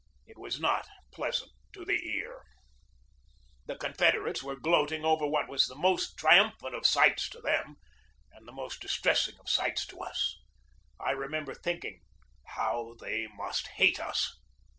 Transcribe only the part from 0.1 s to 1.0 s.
It was not